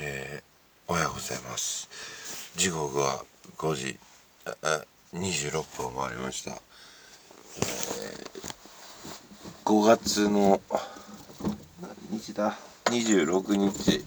[0.00, 1.88] えー、おはようございます。
[2.56, 3.24] 時刻は
[3.56, 3.98] 5時
[4.62, 10.60] あ26分を回りました、えー、5月の
[11.82, 14.04] 何日だ？26日。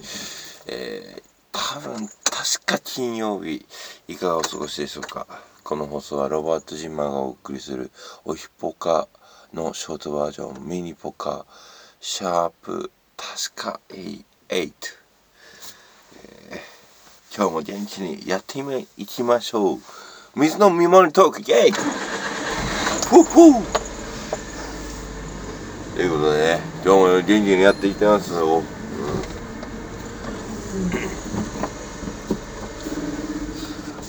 [0.68, 3.66] えー、多分確か金曜日。
[4.08, 5.28] いかがお過ごしでしょうか？
[5.66, 7.92] この放送はロバート・ジンマーがお送りする
[8.24, 9.10] おひポカ
[9.54, 11.46] のショートバージョンミニポカ
[12.00, 14.74] シャープ確か8、
[17.34, 18.60] 今日も元気にやって
[18.98, 19.80] いきましょう。
[20.36, 21.72] 水の見守りトークイェイ！
[21.72, 23.32] フフ
[25.96, 28.64] ということでね今日も元気にやっていきますよ、うん、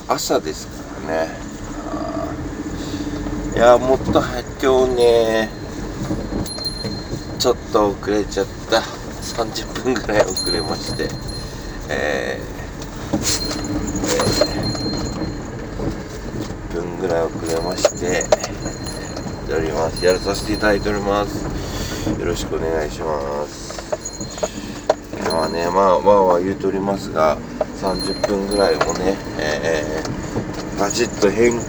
[0.07, 0.73] 朝ですか
[1.07, 1.31] らね。
[3.55, 4.21] いやもっと
[4.61, 5.49] 今日ね
[7.39, 8.81] ちょっと遅れちゃった。
[9.23, 11.07] 30分ぐらい遅れまして。
[11.89, 18.23] えー、えー、分ぐらい遅れまして
[19.51, 20.05] やります。
[20.05, 22.09] やらさせていただいております。
[22.09, 23.73] よろしくお願いします。
[25.29, 27.37] まあねまあまあは言うとおりますが
[27.81, 31.59] 30分ぐらいもねえー、バチッと変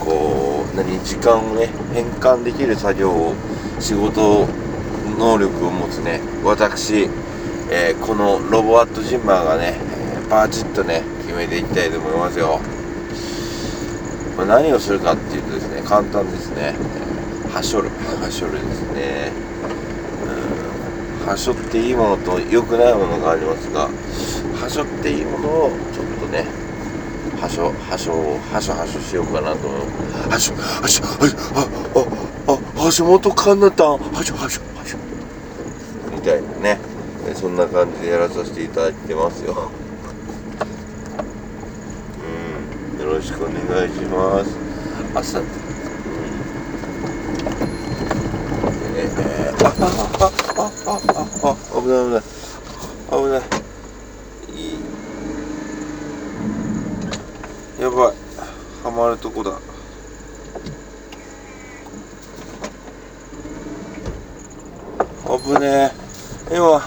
[0.00, 3.34] こう何時間をね変換できる作業を
[3.78, 4.46] 仕事
[5.18, 7.10] 能力を持つね私、
[7.70, 9.76] えー、このロボアットジンマーがね
[10.30, 12.58] バチッとね決めていきたいと思いますよ、
[14.44, 16.74] まあ、何をするかっていうとですね簡単ですね。
[17.52, 17.90] はしょる。
[17.90, 19.30] はしょるですね。
[21.22, 21.26] うん。
[21.28, 23.88] はしょっていいものと良くないものがありますが
[24.60, 26.46] はしょっていいものをちょっとね
[27.40, 30.30] はしょはしょはしょはしょしようかなと思う。
[30.30, 33.98] はしょはしょはしょあああ橋本環奈たん。
[33.98, 34.98] はしょはしょはしょ。
[36.10, 36.92] みたいなね。
[37.34, 39.70] そんな感じでやらさせていただいてますよ
[42.98, 44.58] うんよろしくお願いします。
[45.14, 45.38] 朝。
[45.38, 45.46] うん。
[48.96, 49.86] えー、ああ
[50.18, 50.98] あああ
[51.44, 52.22] ああ危ない危ない
[53.10, 53.42] 危ない
[57.80, 58.14] やばい
[58.82, 59.52] ハマるとこだ
[65.28, 65.92] 危ね
[66.50, 66.82] え今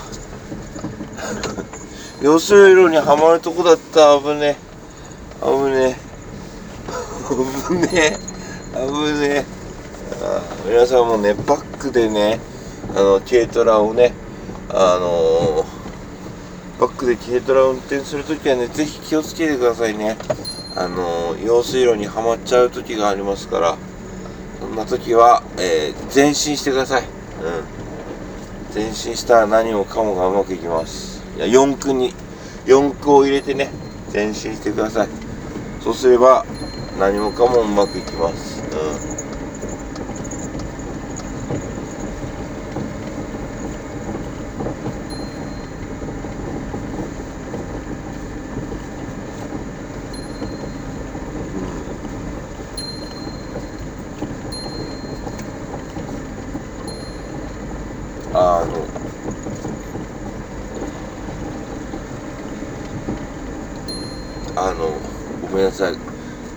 [2.21, 4.57] 用水路にはまるとこだった危ね
[5.41, 6.04] え危ねえ
[7.29, 8.17] 危 ね。
[8.75, 9.45] え危ねえ。
[10.67, 12.39] 皆さんもねバックでね
[12.95, 14.13] あの軽トラをね
[14.69, 15.65] あのー、
[16.79, 20.17] バックで軽トラを運転するときはねぜひ気をつけてくださいね。
[20.75, 23.77] あの用水路にはまっちゃう時がありますから
[24.59, 31.23] そんな時は、えー、前進してください、うん、前進したら何もかもがうまくいきます。
[31.37, 32.13] いや4区に
[32.65, 33.69] 4区を入れてね
[34.13, 35.07] 前進してください。
[35.81, 36.45] そうすれば
[36.97, 39.25] 何もかもうまくいきます、うん
[58.37, 58.85] あの
[64.57, 64.89] あの
[65.41, 65.95] ごめんなさい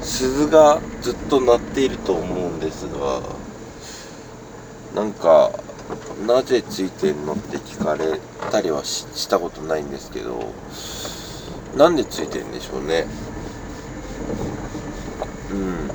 [0.01, 3.23] 鈴がずっと鳴っていると思うんですが
[4.95, 5.51] なんか
[6.27, 8.19] なぜついてんのって聞かれ
[8.51, 10.53] たりはしたことないんですけど
[11.77, 13.07] なんでついてんでしょうね。
[15.53, 15.89] うん。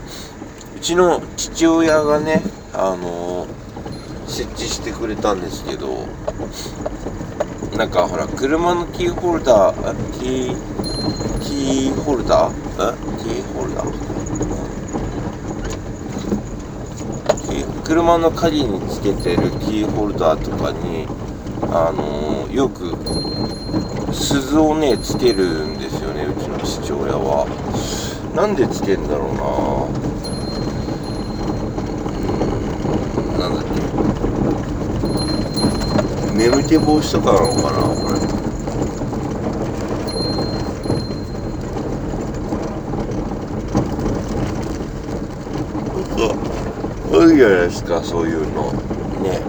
[0.76, 2.42] うちの父親がね
[2.74, 3.48] あの
[4.28, 6.08] 設置してくれたんですけど
[7.78, 10.56] なんかほら車のキーホルダーキー
[11.42, 12.54] キーホルダー？
[13.18, 14.13] キーホルダー？
[17.94, 21.06] 車の鍵につけてるキーホルダーとかに
[21.72, 22.98] あのー、よく
[24.12, 27.46] 鈴をねつけるんですよねうちの父親は。
[28.36, 29.36] なんでつけるんだろう
[33.38, 33.48] な。
[33.48, 33.70] なんだっけ。
[36.34, 38.23] 眠気防止とかなのかなこれ。
[47.36, 48.72] じゃないですかそういうの。
[49.22, 49.42] ね。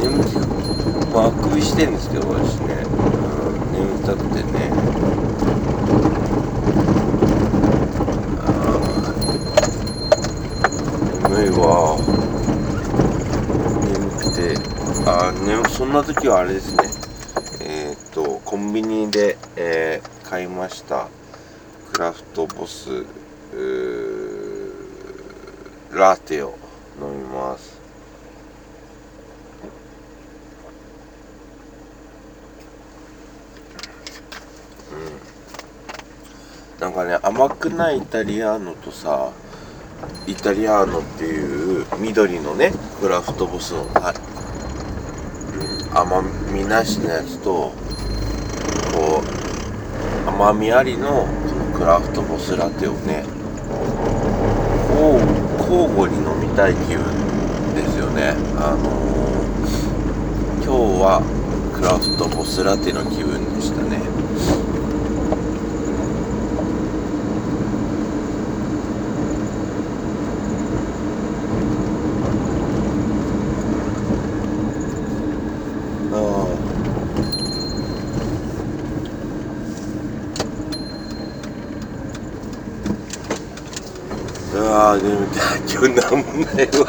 [0.00, 0.38] 眠気
[1.12, 2.88] まああくびしてんですけど私ね、う
[3.70, 4.70] ん、眠たくてね。
[11.28, 11.96] 眠いわ。
[13.82, 14.54] 眠くて。
[14.54, 16.84] であねそんな時はあれですね。
[17.60, 21.08] えっ、とコンビニで、えー、買いました
[21.94, 23.04] クラフトボス
[25.92, 26.58] ラテを
[27.00, 27.80] 飲みます。
[34.90, 36.80] うん。
[36.80, 39.30] なんかね甘くないイタリアーノとさ
[40.26, 44.14] イタリアーノっていう緑のねクラフトボスの、はい、
[45.96, 47.72] 甘みなしのやつと
[48.92, 49.22] こ
[50.26, 51.28] う甘みありの
[51.74, 53.24] クラフトボスラテをね
[55.58, 57.04] 交互に飲みたい気分
[57.74, 58.34] ですよね。
[58.56, 60.70] あのー、今日
[61.02, 61.20] は
[61.74, 64.13] クラフトボスラテの気分でしたね。
[84.76, 85.20] あでも
[85.70, 86.82] 今日なんもないわ。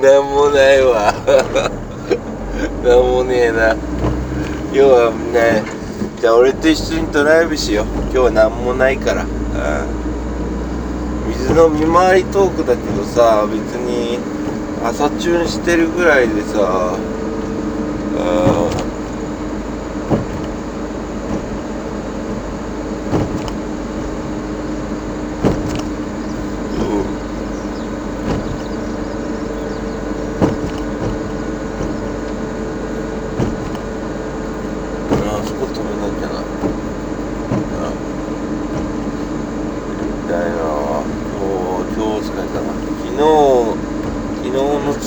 [0.00, 1.12] なんもないわ。
[2.82, 3.74] なんもねえな。
[3.74, 5.62] 今日はね
[6.18, 7.84] じゃあ俺と一緒にドライブしよう。
[8.04, 9.26] 今日はなんもないから。
[11.28, 14.18] 水の見回りトークだけどさ別に
[14.82, 16.96] 朝中にしてるぐらいでさあ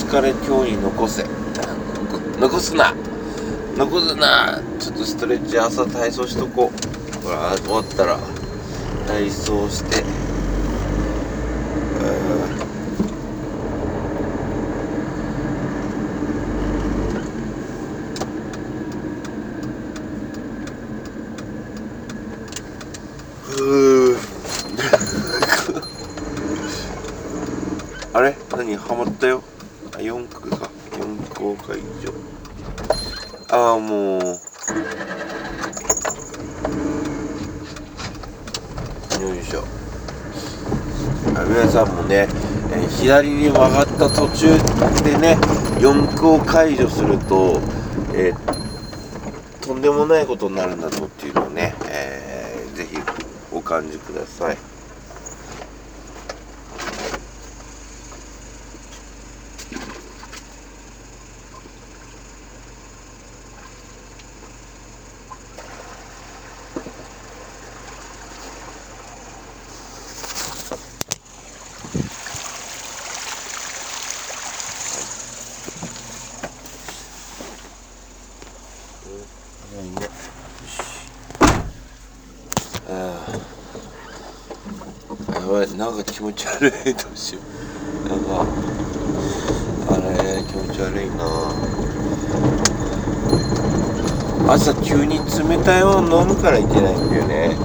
[0.08, 1.24] 疲れ今日に残せ
[2.40, 2.94] 残すな。
[3.76, 4.60] 残すな。
[4.78, 6.74] ちょっとストレッチ朝体操しとこう。
[7.24, 8.18] ほら終わったら。
[9.06, 10.04] 体操して。
[28.12, 28.36] あれ？
[28.54, 28.76] 何？
[28.76, 29.42] ハマったよ。
[29.92, 30.68] 4区か。
[30.92, 32.12] 4公会場
[33.50, 34.20] ああもう。
[34.20, 34.34] よ
[39.34, 39.64] いしょ。
[41.48, 42.28] 皆さんもね、
[42.72, 44.48] え、左に曲がった途中
[45.02, 45.38] でね
[45.78, 47.58] 4区を解除すると、
[48.12, 48.36] えー、
[49.66, 52.98] とんでもないことになるんだぞっていうのをね、えー、ぜひ
[53.50, 54.58] お感じください。
[85.48, 87.40] ばいなんか気持ち悪いどうしよ
[88.04, 88.08] う。
[88.08, 88.44] なんか
[89.92, 91.24] あれ気持ち悪いな。
[94.52, 97.56] 朝急に冷たいもの飲むからいけないんだよね、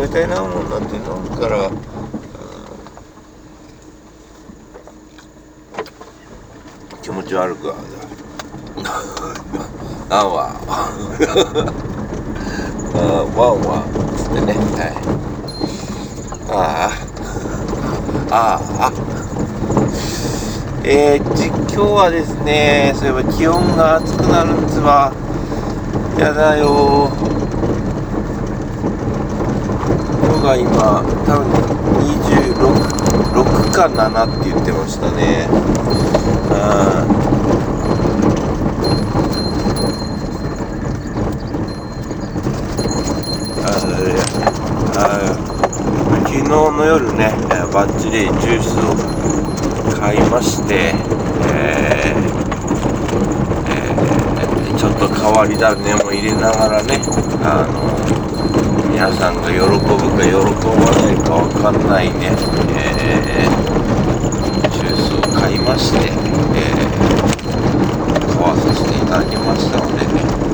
[0.00, 1.70] 冷たいなもんなんて飲むから、
[7.02, 7.76] 気持ち悪くは
[10.10, 10.56] あわ。
[12.96, 12.98] あ
[13.38, 13.78] わんわ。
[13.78, 13.84] ん
[14.16, 14.54] つってね。
[14.54, 15.18] はい
[16.50, 16.90] あ
[18.30, 18.92] ああ。
[20.84, 25.12] ええー、実況はですねそういえば気温が暑くなるんですわ。
[26.18, 27.10] やだよ。
[30.24, 31.46] 今日が今多分
[33.34, 35.48] 266か7って言ってましたね。
[35.50, 37.14] うんあ
[44.94, 45.28] あ
[46.48, 47.28] 昨日の夜ね、
[47.74, 48.96] バッチリジュースを
[50.00, 50.94] 買いまして、
[51.52, 52.24] えー
[53.68, 57.02] えー、ちょっと変わり種も入れながらね、
[57.44, 57.92] あの
[58.90, 62.32] 皆さんが喜ぶか喜ばないかわかんないね、
[62.72, 70.48] えー、ジュースを買いまして、えー、買わさせていただきましたのでね、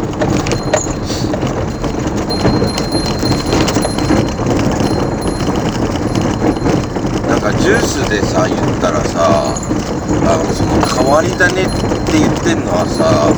[8.14, 11.73] でさ言ったらさあのその変わり種って
[12.12, 13.35] 言ってんのはさ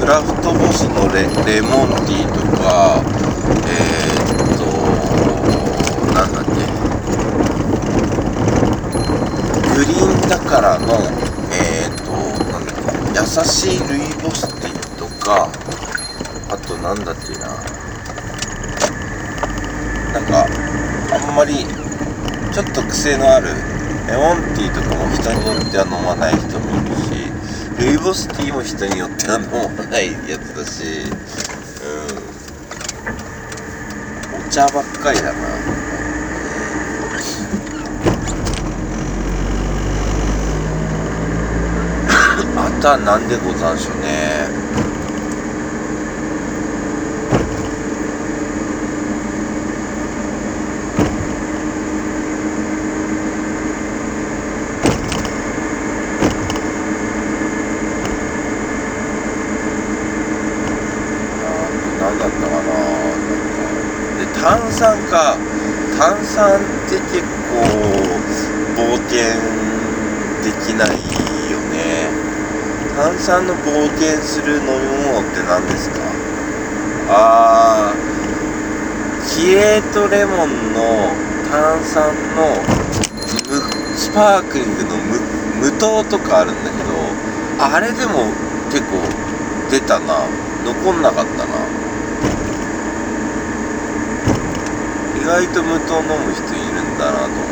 [0.00, 3.04] クラフトボスのレレモンティーとか
[3.68, 4.64] えー、っと
[6.16, 6.56] なんだっけ。
[9.76, 10.96] グリーンだからの
[11.52, 12.16] えー、っと
[12.50, 12.74] なんだっ
[13.12, 13.20] け。
[13.20, 15.52] 優しいルイボスティーとか
[16.48, 17.48] あとなんだっけな。
[20.14, 20.46] なんか
[21.12, 21.66] あんまり
[22.58, 23.46] ちょっと癖のある
[24.08, 27.30] レモンティーとかも人によっては飲まない人もいるし
[27.78, 30.84] ルイボスティーも人によっては飲まないやつだしう
[34.42, 34.44] ん。
[34.44, 35.38] お茶ばっかりだな。
[42.56, 44.48] あとはなんでござんしょうね
[62.00, 62.58] 何だったかななん
[63.52, 63.58] か
[64.18, 65.36] で炭酸か
[65.98, 66.58] 炭酸っ
[66.88, 67.58] て結構
[68.78, 69.18] 冒険
[70.46, 70.90] できない
[71.50, 72.06] よね。
[72.94, 74.70] 炭酸の冒険する飲み
[75.06, 75.96] 物って何ですか？
[77.10, 77.98] あー
[79.26, 81.10] キエートレモンの
[81.50, 82.62] 炭酸の
[83.96, 85.18] スパークリングの無
[85.70, 86.90] 無糖とかあるんだけど
[87.58, 88.30] あれでも
[88.70, 89.02] 結構
[89.70, 90.28] 出たな。
[90.64, 91.87] 残んなかったな。
[95.20, 97.46] 意外と無糖飲む人いるんだなと思っ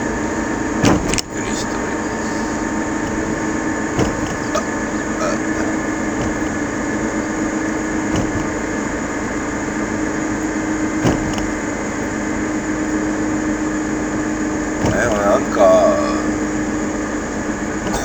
[1.03, 2.27] てびっくりしております
[14.93, 15.59] あでもなんか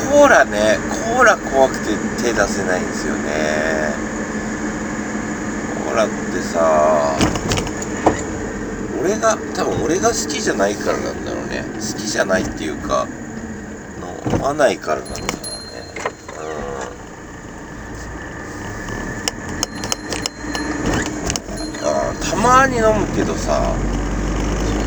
[0.10, 3.94] コーラねコーラ怖くて手出せないんですよね
[5.86, 7.31] コーラってさ
[9.02, 11.64] 俺が多分俺が好きじゃないからなんだろうね。
[11.74, 13.08] 好きじゃないっていうか
[14.32, 15.34] 飲まないからなんだろうね。
[21.82, 21.88] うん。
[21.88, 23.74] あたまに飲むけどさ
[24.66, 24.82] その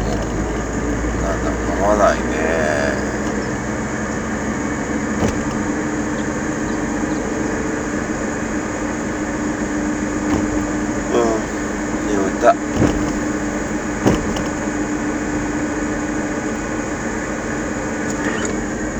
[1.23, 2.25] なんだろう飲まないね
[11.13, 11.21] うん
[12.09, 12.55] 眠た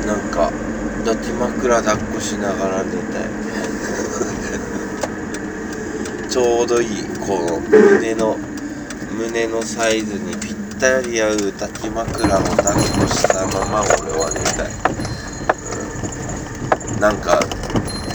[0.05, 0.51] なんか
[1.03, 1.31] 抱き
[1.65, 3.29] 枕抱っこしながら寝たい
[6.29, 6.87] ちょうどいい
[7.19, 8.37] この胸の
[9.17, 14.71] 胸のサイズにぴったり合う抱き枕を抱っこしたまま俺は寝たい、
[16.93, 17.39] うん、なんか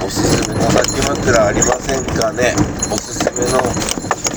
[0.05, 2.55] おすすめの抱き枕ありませんかね？
[2.93, 3.59] おすすめの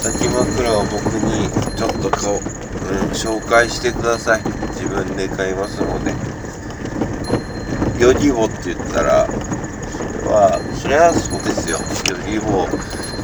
[0.02, 2.42] 抱き枕を僕にちょっと顔、うん、
[3.12, 4.44] 紹介してください。
[4.74, 6.12] 自分で買いますので。
[8.00, 9.38] ヨギボって言ったらそ
[10.24, 11.78] れはそれはそうですよ。
[12.08, 12.66] ヨギボ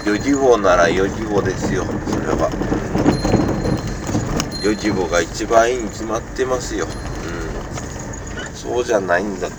[0.05, 1.85] ヨギボならヨギボですよ。
[1.85, 2.49] それは。
[4.61, 9.55] ヨギボが一番いいに決まってますよ、うん、そうじゃないんだと、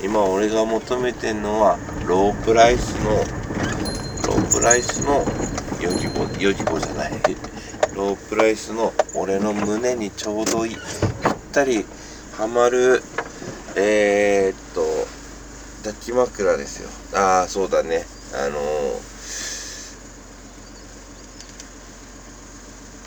[0.00, 3.10] うん、今俺が求めてんのはロープライスの
[4.26, 5.22] ロープライスの
[5.82, 7.12] ヨギボヨギボじゃない。
[7.94, 10.80] ロープライスの俺の胸にちょうどいいぴっ
[11.52, 11.84] たり
[12.38, 13.02] はまる
[13.76, 14.82] えー、っと
[15.84, 16.90] 抱き枕ですよ。
[17.18, 18.04] ああそうだね。
[18.34, 18.62] あのー、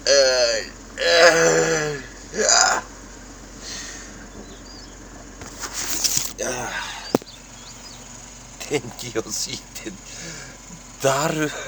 [0.07, 2.47] えー、えー、うわ
[6.43, 6.69] ああ
[8.67, 9.91] 天気良すぎて
[11.01, 11.51] だる。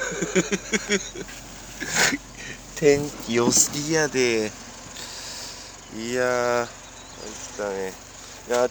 [2.74, 4.50] 天気良すぎやで。
[5.96, 6.68] いやーなん
[7.56, 7.94] かね。
[8.48, 8.68] いや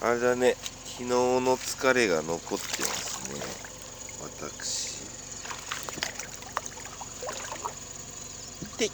[0.00, 0.56] あれだね。
[0.84, 3.40] 昨日の疲れが残ってますね。
[4.22, 4.96] 私。
[8.78, 8.86] で。
[8.86, 8.90] い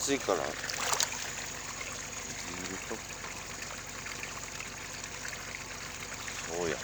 [0.00, 0.38] 暑いから
[6.58, 6.80] そうやな。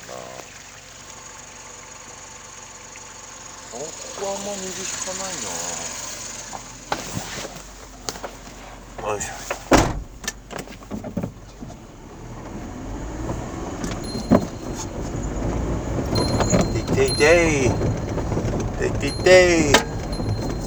[3.72, 5.34] こはあんま水引かない
[9.02, 9.10] な。
[9.10, 9.34] よいしょ。
[16.72, 17.26] ていていて
[17.66, 17.70] い。
[19.00, 19.72] ていて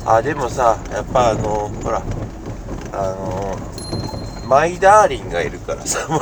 [0.05, 2.03] あでもさやっぱあのほら
[2.91, 3.57] あの
[4.49, 6.05] マイダーリンがいるからさ。
[6.11, 6.17] マ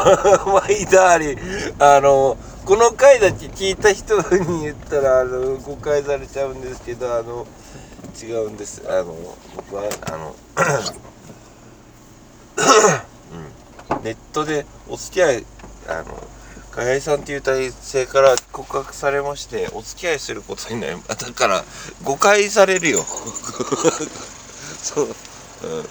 [0.69, 1.37] イダーリン
[1.79, 7.45] あのこの回だけ聞いた人に言ったらあの誤解されちゃうんですけどあの
[8.19, 8.81] 違うんです。
[8.89, 9.15] あの
[9.55, 10.35] 僕はあの
[13.91, 15.45] うん、ネットでお付き合い
[15.87, 16.15] あの
[16.71, 21.63] 加谷さんっていう体制から告白されましてお付き合いすることになりだから
[22.03, 23.05] 誤解されるよ。
[24.81, 25.15] そう。
[25.63, 25.83] うん、う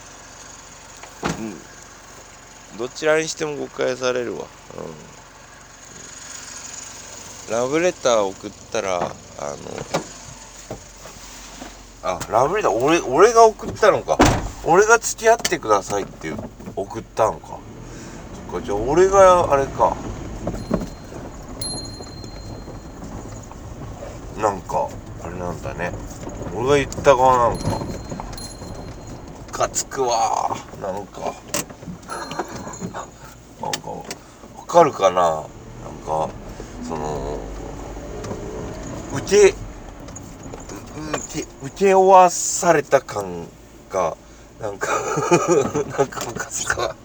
[2.74, 4.46] ん、どちらにしても誤解されるわ。
[4.76, 5.13] うん。
[7.50, 9.10] ラブレター送ったらあの
[12.02, 14.18] あラブレター俺俺が送ったのか。
[14.66, 16.32] 俺が付き合ってくださいって
[16.74, 17.58] 送ったのか。
[18.50, 19.94] そっかじゃあ俺があれか。
[24.38, 24.88] なんか
[25.22, 25.92] あれなんだね。
[26.54, 27.68] 俺が言った側なんか。
[27.78, 27.84] ム
[29.52, 31.20] カつくわなんか。
[33.60, 34.02] なんかわ
[34.66, 35.44] かるかななん
[36.04, 36.28] か
[36.82, 37.38] その
[39.18, 39.54] 受け
[41.62, 43.46] 受け負わされた感
[43.90, 44.16] が
[44.60, 44.88] なんか
[45.98, 46.96] なんかムカつくわ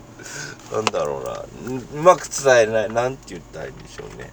[0.71, 1.43] なんだろうな。
[1.99, 4.31] うまく伝えないなんて言ったらいいんでしょうね。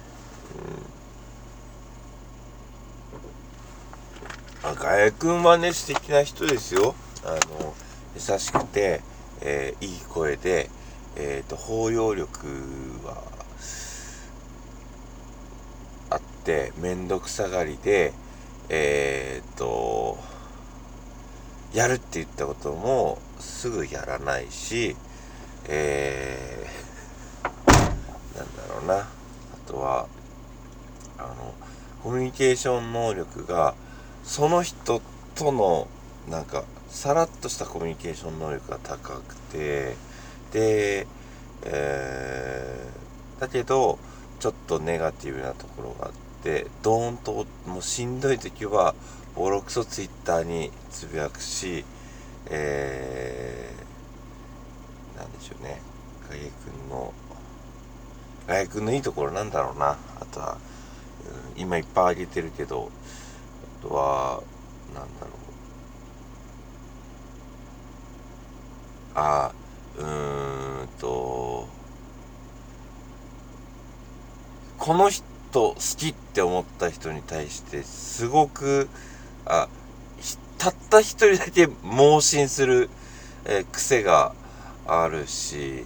[4.63, 4.75] うん。
[4.75, 6.93] ガヤ君はね素敵な人ですよ。
[7.23, 7.31] あ
[7.61, 7.73] の
[8.15, 9.01] 優しくて、
[9.41, 10.69] えー、いい声で、
[11.15, 12.47] えーと、包容力
[13.03, 13.36] は
[16.47, 18.13] て面倒くさがりで
[18.69, 20.17] えっ、と
[21.73, 24.95] やるって言ったこともすぐやらないし
[25.69, 28.99] えー、なんだろうな。
[28.99, 29.07] あ
[29.67, 30.07] とは
[31.17, 31.53] あの
[32.01, 33.75] コミュニケーション能力が
[34.23, 35.01] その人
[35.35, 35.89] との
[36.29, 39.95] なんかさらっとしたコミュニケーション能力が高くて
[40.53, 41.07] で、
[41.65, 43.99] えー、だけど
[44.39, 46.26] ちょっとネガティブなところがあって
[46.81, 48.95] ドーンともうしんどい時は
[49.35, 51.85] ボロクソツイッターにつぶやくし、
[52.49, 55.81] えー、なんでしょうね。
[56.29, 57.13] 影君の
[58.47, 59.97] 影君のいいところなんだろうな。
[60.19, 60.57] あとは、
[61.55, 62.91] うん、今いっぱいあげてるけど
[63.81, 64.41] あとは
[64.93, 65.31] なんだろう。
[69.15, 69.51] あ
[69.97, 71.67] うーんと
[74.77, 78.89] この人と好きって思った人に対してすごく
[79.45, 79.67] あ
[80.57, 82.89] たった一人だけ盲信する、
[83.45, 84.33] えー、癖が
[84.87, 85.85] あるし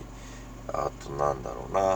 [0.73, 1.81] あとなんだろうな。
[1.89, 1.95] う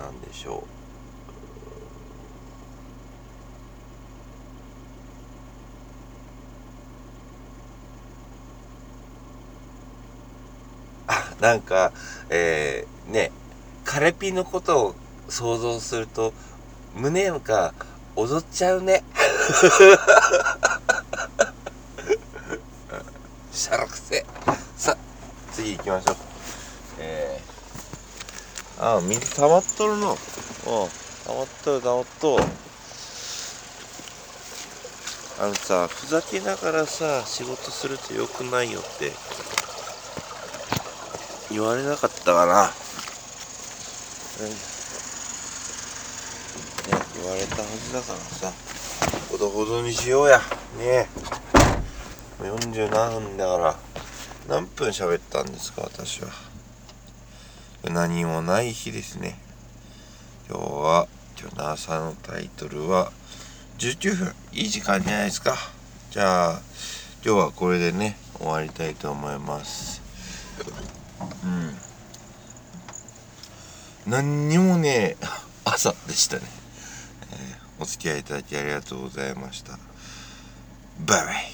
[0.00, 0.02] ん。
[0.02, 0.62] なんでしょう。
[11.06, 11.92] あ なんか、
[12.28, 13.32] えー、ね、
[13.88, 14.94] カレピのことを
[15.30, 16.34] 想像すると、
[16.94, 17.72] 胸が
[18.16, 19.02] 踊っちゃうね。
[23.50, 24.26] しゃらくせ。
[24.76, 24.94] さ、
[25.52, 26.16] 次行きましょう。
[26.98, 30.12] えー、あ、水溜まっとるの。
[30.12, 30.18] うん、溜
[31.32, 32.44] まっとる溜まっとる。
[35.40, 39.12] あのさ、ふざけながらさ、仕事すると良くないよって
[41.50, 42.70] 言われなかったかな、
[44.40, 44.54] うん、ね、
[47.22, 48.52] 言われたはずだからさ
[49.30, 50.38] ほどほどにしようや。
[50.78, 51.06] ねえ。
[52.40, 53.76] 47分だから
[54.48, 56.30] 何分喋ったんですか私は。
[57.90, 59.38] 何もない日ですね。
[60.48, 63.12] 今日は今日の朝のタイトルは
[63.78, 64.34] 19分。
[64.52, 65.56] いい時間じゃないですか。
[66.10, 66.60] じゃあ
[67.24, 70.00] 今日はこれでね終わりたいと思います。
[71.44, 71.87] うん。
[74.08, 75.16] 何にもね
[75.66, 76.42] 朝でしたね、
[77.30, 79.78] えー、お付き合いいただきありがとうございました。
[81.00, 81.52] バイバイ。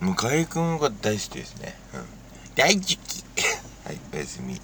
[0.00, 2.06] 向井君が大好きですね、うん、
[2.54, 2.96] 大好き。
[3.84, 4.60] はいおやすみ。